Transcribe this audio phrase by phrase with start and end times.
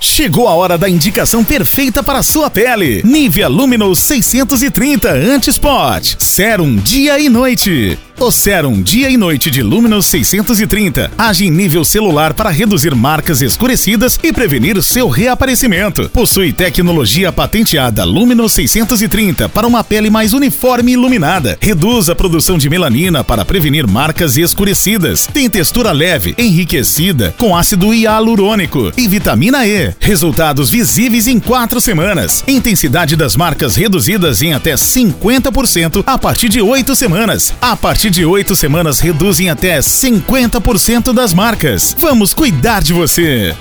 [0.00, 3.02] Chegou a hora da indicação perfeita para a sua pele.
[3.04, 6.16] Nivea Luminous 630 Anti-Spot.
[6.18, 7.98] Serum dia e noite.
[8.18, 13.42] O Serum Dia e Noite de Luminous 630 age em nível celular para reduzir marcas
[13.42, 16.08] escurecidas e prevenir seu reaparecimento.
[16.10, 21.58] Possui tecnologia patenteada Luminous 630 para uma pele mais uniforme e iluminada.
[21.60, 25.26] Reduz a produção de melanina para prevenir marcas escurecidas.
[25.26, 29.92] Tem textura leve, enriquecida com ácido hialurônico e vitamina E.
[29.98, 32.44] Resultados visíveis em quatro semanas.
[32.46, 37.52] Intensidade das marcas reduzidas em até 50% a partir de oito semanas.
[37.60, 41.96] A partir de oito semanas reduzem até 50% das marcas.
[41.98, 43.54] Vamos cuidar de você!